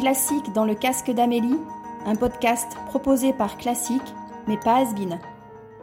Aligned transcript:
classique 0.00 0.54
dans 0.54 0.64
le 0.64 0.74
casque 0.74 1.10
d'Amélie, 1.10 1.58
un 2.06 2.14
podcast 2.14 2.66
proposé 2.86 3.34
par 3.34 3.58
Classique, 3.58 4.00
mais 4.48 4.56
pas 4.56 4.76
Asbin. 4.76 5.18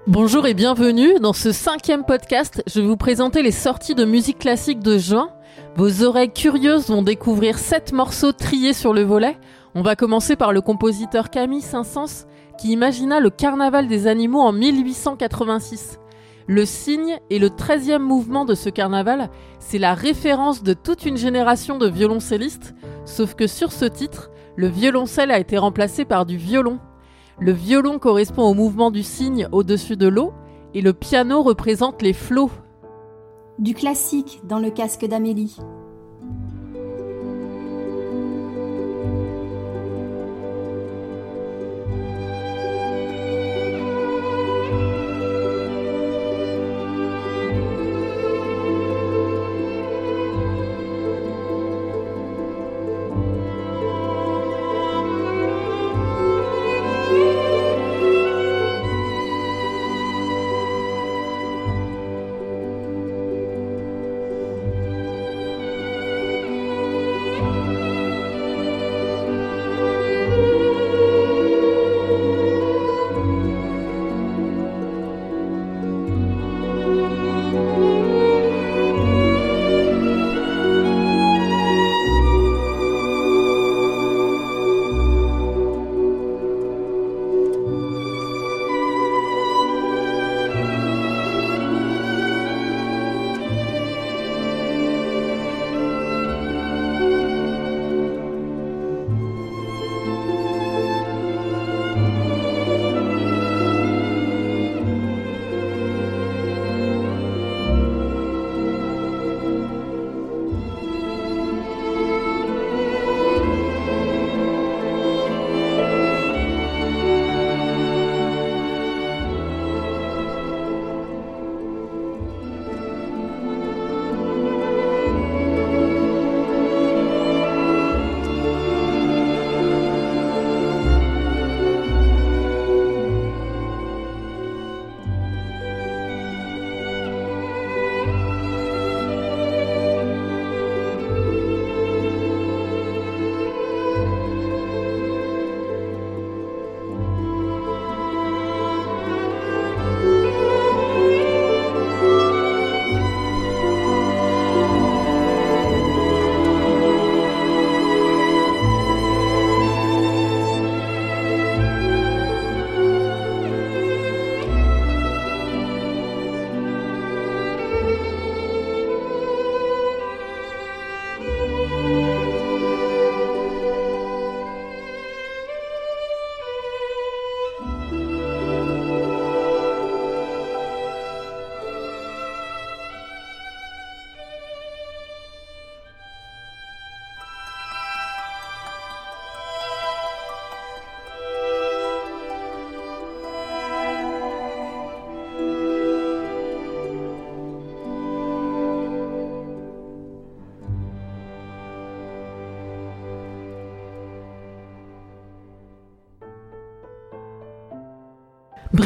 Bonjour 0.08 0.48
et 0.48 0.56
bienvenue 0.56 1.20
dans 1.20 1.34
ce 1.34 1.52
cinquième 1.52 2.04
podcast. 2.04 2.64
Je 2.66 2.82
vais 2.82 2.88
vous 2.88 2.98
présenter 2.98 3.44
les 3.44 3.52
sorties 3.52 3.94
de 3.94 4.06
musique 4.06 4.40
classique 4.40 4.80
de 4.80 4.98
juin. 4.98 5.30
Vos 5.76 6.02
oreilles 6.02 6.34
curieuses 6.34 6.88
vont 6.88 7.04
découvrir 7.04 7.60
sept 7.60 7.94
morceaux 7.94 8.32
triés 8.32 8.74
sur 8.74 8.92
le 8.92 9.04
volet. 9.04 9.38
On 9.76 9.84
va 9.84 9.96
commencer 9.96 10.36
par 10.36 10.52
le 10.52 10.62
compositeur 10.62 11.30
Camille 11.30 11.62
Saint-Saëns 11.62 12.26
qui 12.58 12.72
imagina 12.72 13.20
le 13.20 13.30
carnaval 13.30 13.88
des 13.88 14.08
animaux 14.08 14.42
en 14.42 14.52
1886. 14.52 16.00
Le 16.48 16.66
cygne 16.66 17.20
et 17.30 17.38
le 17.38 17.52
treizième 17.52 18.02
mouvement 18.02 18.46
de 18.46 18.56
ce 18.56 18.70
carnaval, 18.70 19.30
c'est 19.60 19.78
la 19.78 19.94
référence 19.94 20.64
de 20.64 20.74
toute 20.74 21.06
une 21.06 21.18
génération 21.18 21.78
de 21.78 21.88
violoncellistes, 21.88 22.74
sauf 23.08 23.34
que 23.34 23.48
sur 23.48 23.72
ce 23.72 23.86
titre, 23.86 24.30
le 24.56 24.68
violoncelle 24.68 25.32
a 25.32 25.40
été 25.40 25.58
remplacé 25.58 26.06
par 26.06 26.26
du 26.26 26.38
violon. 26.38 26.80
Le 27.40 27.52
violon 27.52 28.00
correspond 28.00 28.44
au 28.44 28.54
mouvement 28.54 28.92
du 28.92 29.04
cygne 29.04 29.48
au-dessus 29.52 29.98
de 29.98 30.08
l'eau, 30.08 30.34
et 30.74 30.82
le 30.82 30.94
piano 30.94 31.42
représente 31.42 32.02
les 32.02 32.14
flots. 32.14 32.52
Du 33.60 33.74
classique 33.74 34.42
dans 34.44 34.60
le 34.60 34.70
casque 34.70 35.06
d'Amélie. 35.06 35.58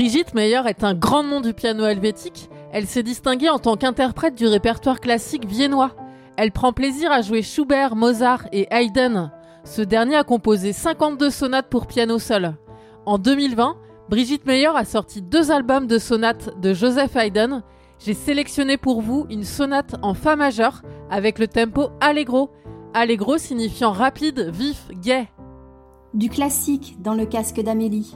Brigitte 0.02 0.34
Meyer 0.34 0.64
est 0.66 0.84
un 0.84 0.96
grand 0.96 1.22
nom 1.22 1.42
du 1.42 1.54
piano 1.54 1.86
helvétique. 1.86 2.50
Elle 2.72 2.88
s'est 2.88 3.04
distinguée 3.04 3.50
en 3.50 3.60
tant 3.60 3.76
qu'interprète 3.76 4.34
du 4.34 4.48
répertoire 4.48 5.00
classique 5.00 5.46
viennois. 5.46 5.92
Elle 6.38 6.52
prend 6.52 6.74
plaisir 6.74 7.12
à 7.12 7.22
jouer 7.22 7.44
Schubert, 7.44 7.96
Mozart 7.96 8.48
et 8.52 8.68
Haydn. 8.72 9.32
Ce 9.64 9.84
dernier 9.84 10.16
a 10.16 10.24
composé 10.24 10.74
52 10.74 11.30
sonates 11.30 11.70
pour 11.70 11.86
piano 11.86 12.18
seul. 12.18 12.56
En 13.06 13.20
2020, 13.20 13.78
Brigitte 14.10 14.48
Meyer 14.48 14.72
a 14.76 14.86
sorti 14.86 15.22
deux 15.22 15.52
albums 15.52 15.86
de 15.86 16.00
sonates 16.00 16.60
de 16.60 16.74
Joseph 16.74 17.16
Haydn. 17.16 17.62
J'ai 18.00 18.16
sélectionné 18.16 18.78
pour 18.78 19.04
vous 19.04 19.28
une 19.30 19.44
sonate 19.44 19.98
en 20.02 20.16
fa 20.16 20.36
majeur 20.36 20.82
avec 21.12 21.38
le 21.38 21.48
tempo 21.48 21.90
allegro. 22.00 22.50
Allegro 22.96 23.38
signifiant 23.38 23.92
rapide, 23.92 24.50
vif, 24.52 24.88
gai. 25.00 25.28
Du 26.16 26.30
classique 26.30 27.00
dans 27.04 27.14
le 27.14 27.28
casque 27.28 27.62
d'Amélie. 27.62 28.16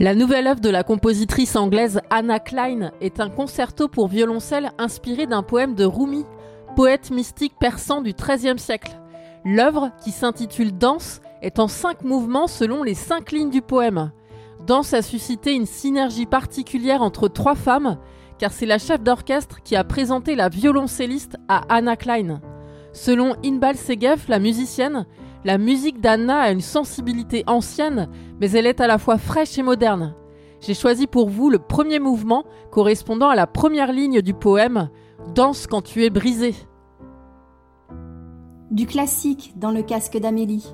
La 0.00 0.14
nouvelle 0.14 0.46
œuvre 0.46 0.60
de 0.60 0.68
la 0.68 0.84
compositrice 0.84 1.56
anglaise 1.56 2.00
Anna 2.08 2.38
Klein 2.38 2.92
est 3.00 3.18
un 3.18 3.28
concerto 3.28 3.88
pour 3.88 4.06
violoncelle 4.06 4.70
inspiré 4.78 5.26
d'un 5.26 5.42
poème 5.42 5.74
de 5.74 5.84
Rumi, 5.84 6.24
poète 6.76 7.10
mystique 7.10 7.54
persan 7.58 8.00
du 8.00 8.12
XIIIe 8.12 8.60
siècle. 8.60 8.96
L'œuvre, 9.44 9.90
qui 10.04 10.12
s'intitule 10.12 10.70
Danse, 10.70 11.20
est 11.42 11.58
en 11.58 11.66
cinq 11.66 12.04
mouvements 12.04 12.46
selon 12.46 12.84
les 12.84 12.94
cinq 12.94 13.32
lignes 13.32 13.50
du 13.50 13.60
poème. 13.60 14.12
Danse 14.64 14.94
a 14.94 15.02
suscité 15.02 15.52
une 15.52 15.66
synergie 15.66 16.26
particulière 16.26 17.02
entre 17.02 17.26
trois 17.26 17.56
femmes, 17.56 17.98
car 18.38 18.52
c'est 18.52 18.66
la 18.66 18.78
chef 18.78 19.02
d'orchestre 19.02 19.64
qui 19.64 19.74
a 19.74 19.82
présenté 19.82 20.36
la 20.36 20.48
violoncelliste 20.48 21.38
à 21.48 21.62
Anna 21.68 21.96
Klein. 21.96 22.40
Selon 22.92 23.34
Inbal 23.44 23.76
Segev, 23.76 24.26
la 24.28 24.38
musicienne, 24.38 25.06
la 25.44 25.58
musique 25.58 26.00
d'Anna 26.00 26.40
a 26.40 26.50
une 26.50 26.60
sensibilité 26.60 27.44
ancienne, 27.46 28.08
mais 28.40 28.50
elle 28.50 28.66
est 28.66 28.80
à 28.80 28.86
la 28.86 28.98
fois 28.98 29.18
fraîche 29.18 29.58
et 29.58 29.62
moderne. 29.62 30.14
J'ai 30.60 30.74
choisi 30.74 31.06
pour 31.06 31.28
vous 31.28 31.50
le 31.50 31.58
premier 31.58 32.00
mouvement 32.00 32.44
correspondant 32.70 33.28
à 33.28 33.36
la 33.36 33.46
première 33.46 33.92
ligne 33.92 34.20
du 34.20 34.34
poème 34.34 34.90
Danse 35.34 35.66
quand 35.66 35.82
tu 35.82 36.04
es 36.04 36.10
brisé. 36.10 36.54
Du 38.70 38.86
classique 38.86 39.54
dans 39.56 39.70
le 39.70 39.82
casque 39.82 40.18
d'Amélie. 40.18 40.66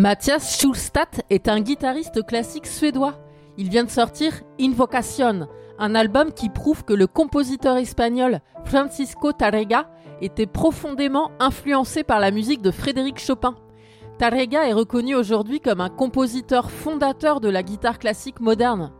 Mathias 0.00 0.58
Schulstadt 0.58 1.20
est 1.28 1.46
un 1.46 1.60
guitariste 1.60 2.24
classique 2.24 2.66
suédois. 2.66 3.18
Il 3.58 3.68
vient 3.68 3.84
de 3.84 3.90
sortir 3.90 4.32
Invocation, 4.58 5.46
un 5.78 5.94
album 5.94 6.32
qui 6.32 6.48
prouve 6.48 6.84
que 6.84 6.94
le 6.94 7.06
compositeur 7.06 7.76
espagnol 7.76 8.40
Francisco 8.64 9.32
Tarrega 9.32 9.90
était 10.22 10.46
profondément 10.46 11.30
influencé 11.38 12.02
par 12.02 12.18
la 12.18 12.30
musique 12.30 12.62
de 12.62 12.70
Frédéric 12.70 13.18
Chopin. 13.18 13.56
Tarrega 14.16 14.66
est 14.66 14.72
reconnu 14.72 15.14
aujourd'hui 15.14 15.60
comme 15.60 15.82
un 15.82 15.90
compositeur 15.90 16.70
fondateur 16.70 17.40
de 17.40 17.50
la 17.50 17.62
guitare 17.62 17.98
classique 17.98 18.40
moderne. 18.40 18.92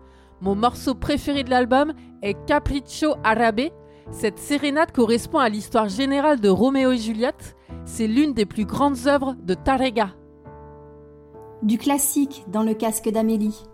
Mon 0.43 0.55
morceau 0.55 0.95
préféré 0.95 1.45
de 1.45 1.51
l'album 1.51 1.95
est 2.21 2.37
Capriccio 2.45 3.15
Arabe. 3.25 3.71
Cette 4.11 4.39
sérénade 4.39 4.93
correspond 4.93 5.39
à 5.39 5.49
l'histoire 5.49 5.89
générale 5.89 6.41
de 6.41 6.51
Roméo 6.51 6.93
et 6.93 6.99
Juliette. 6.99 7.57
C'est 7.87 8.07
l'une 8.07 8.35
des 8.35 8.45
plus 8.45 8.67
grandes 8.67 9.07
œuvres 9.07 9.35
de 9.43 9.55
Tarrega. 9.55 10.11
Du 11.63 11.77
classique 11.77 12.43
dans 12.49 12.63
le 12.63 12.73
casque 12.73 13.11
d'Amélie. 13.11 13.65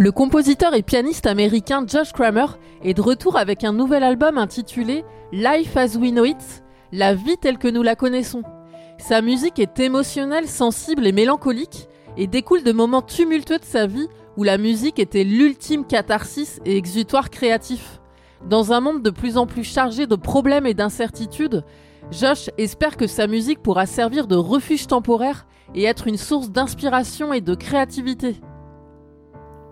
Le 0.00 0.12
compositeur 0.12 0.72
et 0.72 0.80
pianiste 0.80 1.26
américain 1.26 1.84
Josh 1.86 2.14
Kramer 2.14 2.46
est 2.82 2.94
de 2.94 3.02
retour 3.02 3.36
avec 3.36 3.64
un 3.64 3.74
nouvel 3.74 4.02
album 4.02 4.38
intitulé 4.38 5.04
Life 5.30 5.76
as 5.76 5.96
We 5.96 6.10
Know 6.10 6.24
It, 6.24 6.64
la 6.90 7.14
vie 7.14 7.36
telle 7.36 7.58
que 7.58 7.68
nous 7.68 7.82
la 7.82 7.96
connaissons. 7.96 8.42
Sa 8.96 9.20
musique 9.20 9.58
est 9.58 9.78
émotionnelle, 9.78 10.48
sensible 10.48 11.06
et 11.06 11.12
mélancolique 11.12 11.86
et 12.16 12.26
découle 12.26 12.62
de 12.62 12.72
moments 12.72 13.02
tumultueux 13.02 13.58
de 13.58 13.64
sa 13.66 13.86
vie 13.86 14.08
où 14.38 14.42
la 14.42 14.56
musique 14.56 14.98
était 14.98 15.22
l'ultime 15.22 15.84
catharsis 15.84 16.60
et 16.64 16.78
exutoire 16.78 17.28
créatif. 17.28 18.00
Dans 18.48 18.72
un 18.72 18.80
monde 18.80 19.02
de 19.02 19.10
plus 19.10 19.36
en 19.36 19.46
plus 19.46 19.64
chargé 19.64 20.06
de 20.06 20.16
problèmes 20.16 20.66
et 20.66 20.72
d'incertitudes, 20.72 21.62
Josh 22.10 22.48
espère 22.56 22.96
que 22.96 23.06
sa 23.06 23.26
musique 23.26 23.60
pourra 23.60 23.84
servir 23.84 24.28
de 24.28 24.36
refuge 24.36 24.86
temporaire 24.86 25.46
et 25.74 25.84
être 25.84 26.06
une 26.06 26.16
source 26.16 26.48
d'inspiration 26.48 27.34
et 27.34 27.42
de 27.42 27.54
créativité. 27.54 28.40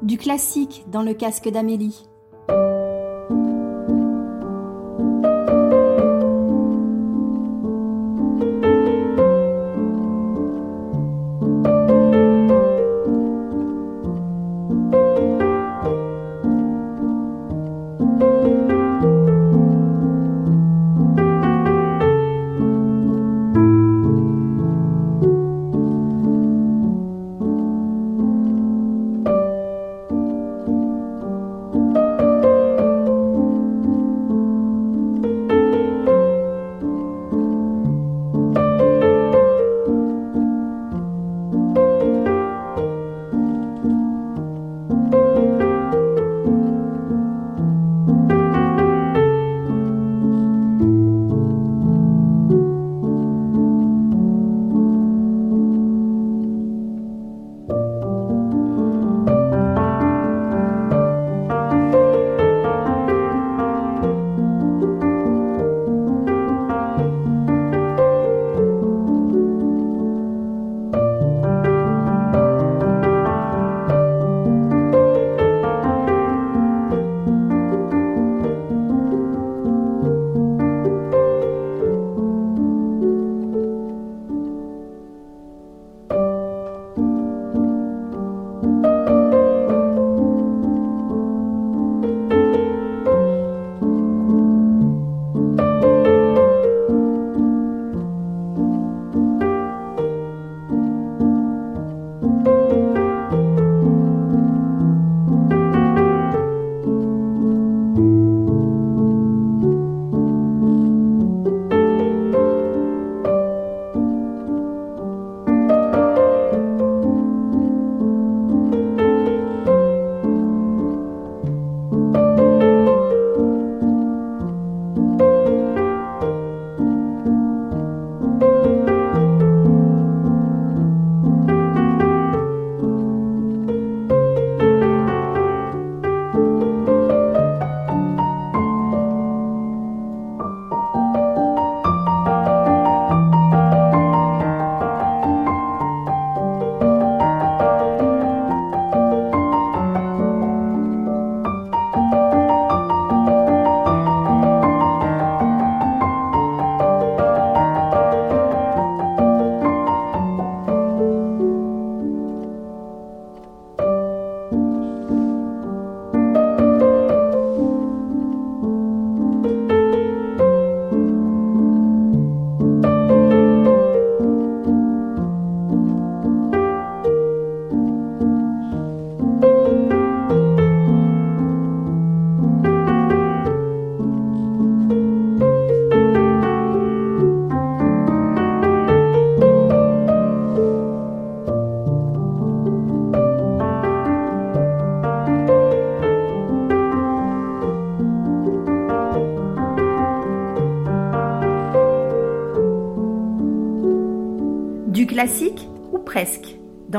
Du 0.03 0.17
classique 0.17 0.85
dans 0.87 1.03
le 1.03 1.13
casque 1.13 1.49
d'Amélie. 1.49 2.08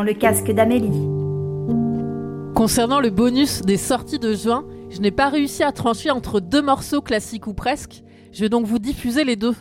Le 0.04 0.14
casque 0.14 0.52
d'Amélie. 0.52 1.08
Concernant 2.56 3.00
le 3.00 3.10
bonus 3.10 3.62
des 3.62 3.78
sorties 3.78 4.20
de 4.20 4.34
juin, 4.34 4.66
je 4.90 5.00
n'ai 5.00 5.12
pas 5.12 5.30
réussi 5.30 5.64
à 5.64 5.72
trancher 5.72 6.12
entre 6.12 6.40
deux 6.40 6.62
morceaux 6.62 7.02
classiques 7.02 7.48
ou 7.48 7.54
presque, 7.54 8.04
je 8.32 8.42
vais 8.42 8.50
donc 8.50 8.66
vous 8.66 8.80
diffuser 8.80 9.24
les 9.24 9.36
deux. 9.36 9.56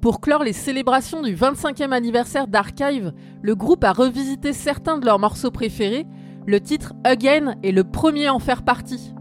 Pour 0.00 0.20
clore 0.20 0.44
les 0.44 0.52
célébrations 0.52 1.22
du 1.22 1.34
25e 1.34 1.90
anniversaire 1.90 2.46
d'Archive, 2.46 3.12
le 3.42 3.54
groupe 3.54 3.82
a 3.82 3.92
revisité 3.92 4.52
certains 4.52 4.98
de 4.98 5.04
leurs 5.04 5.18
morceaux 5.18 5.50
préférés. 5.50 6.06
Le 6.46 6.60
titre 6.60 6.94
Again 7.02 7.56
est 7.64 7.72
le 7.72 7.84
premier 7.84 8.28
à 8.28 8.34
en 8.34 8.38
faire 8.38 8.62
partie. 8.62 9.12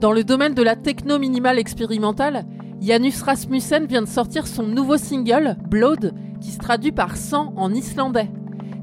Dans 0.00 0.12
le 0.12 0.24
domaine 0.24 0.54
de 0.54 0.62
la 0.62 0.76
techno 0.76 1.18
minimale 1.18 1.58
expérimentale, 1.58 2.46
Janus 2.80 3.22
Rasmussen 3.22 3.86
vient 3.86 4.02
de 4.02 4.08
sortir 4.08 4.46
son 4.46 4.62
nouveau 4.62 4.96
single, 4.96 5.56
Blood, 5.68 6.14
qui 6.40 6.50
se 6.50 6.58
traduit 6.58 6.92
par 6.92 7.16
sang 7.16 7.52
en 7.56 7.72
islandais. 7.72 8.30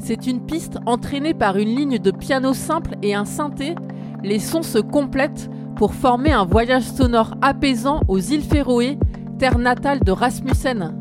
C'est 0.05 0.27
une 0.27 0.45
piste 0.45 0.79
entraînée 0.85 1.33
par 1.33 1.55
une 1.55 1.73
ligne 1.77 1.97
de 1.97 2.11
piano 2.11 2.53
simple 2.53 2.97
et 3.01 3.15
un 3.15 3.23
synthé. 3.23 3.73
Les 4.21 4.39
sons 4.39 4.61
se 4.61 4.77
complètent 4.77 5.49
pour 5.77 5.93
former 5.93 6.33
un 6.33 6.43
voyage 6.43 6.83
sonore 6.83 7.35
apaisant 7.41 8.01
aux 8.09 8.19
îles 8.19 8.43
Féroé, 8.43 8.99
terre 9.39 9.57
natale 9.57 10.01
de 10.01 10.11
Rasmussen. 10.11 10.99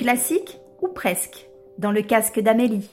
Classique 0.00 0.58
ou 0.80 0.88
presque, 0.88 1.46
dans 1.76 1.92
le 1.92 2.00
casque 2.00 2.40
d'Amélie. 2.40 2.88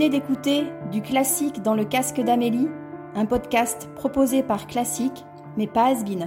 Venez 0.00 0.08
d'écouter 0.08 0.64
Du 0.90 1.02
classique 1.02 1.60
dans 1.60 1.74
le 1.74 1.84
casque 1.84 2.22
d'Amélie, 2.22 2.68
un 3.14 3.26
podcast 3.26 3.90
proposé 3.96 4.42
par 4.42 4.66
Classique, 4.66 5.26
mais 5.58 5.66
pas 5.66 5.88
Asbin. 5.88 6.26